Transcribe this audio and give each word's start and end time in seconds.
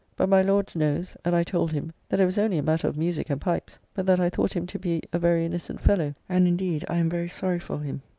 But 0.17 0.29
my 0.29 0.41
Lord 0.41 0.75
knows, 0.75 1.15
and 1.23 1.35
I 1.35 1.43
told 1.43 1.71
him, 1.73 1.91
that 2.09 2.19
it 2.19 2.25
was 2.25 2.39
only 2.39 2.57
in 2.57 2.65
matter 2.65 2.87
of 2.87 2.97
musique 2.97 3.29
and 3.29 3.39
pipes, 3.39 3.77
but 3.93 4.07
that 4.07 4.19
I 4.19 4.31
thought 4.31 4.53
him 4.53 4.65
to 4.65 4.79
be 4.79 5.03
a 5.13 5.19
very 5.19 5.45
innocent 5.45 5.79
fellow; 5.79 6.15
and 6.27 6.47
indeed 6.47 6.83
I 6.89 6.97
am 6.97 7.07
very 7.07 7.29
sorry 7.29 7.59
for 7.59 7.81
him. 7.81 8.01